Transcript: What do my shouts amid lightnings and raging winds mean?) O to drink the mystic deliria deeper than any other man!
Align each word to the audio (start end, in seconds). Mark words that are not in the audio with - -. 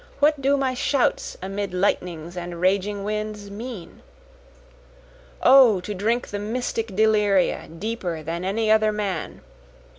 What 0.17 0.41
do 0.41 0.57
my 0.57 0.73
shouts 0.73 1.37
amid 1.43 1.75
lightnings 1.75 2.35
and 2.35 2.59
raging 2.59 3.03
winds 3.03 3.51
mean?) 3.51 4.01
O 5.43 5.79
to 5.81 5.93
drink 5.93 6.29
the 6.29 6.39
mystic 6.39 6.87
deliria 6.87 7.67
deeper 7.67 8.23
than 8.23 8.43
any 8.43 8.71
other 8.71 8.91
man! 8.91 9.41